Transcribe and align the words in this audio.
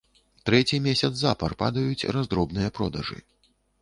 Трэці 0.49 0.77
месяц 0.85 1.09
запар 1.19 1.55
падаюць 1.61 2.09
раздробныя 2.17 2.73
продажы. 2.81 3.19